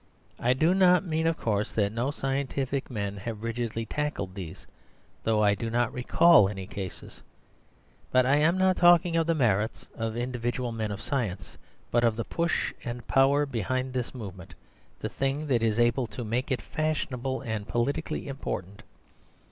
[0.39, 4.65] I do not mean, of course, that no scientific men have rigidly tackled these,
[5.25, 7.21] though I do not recall any cases.
[8.11, 11.55] But I am not talking of the merits of individual men of science,
[11.91, 14.55] but of the push and power behind this movement,
[15.01, 18.81] the thing that is able to make it fashionable and politically important.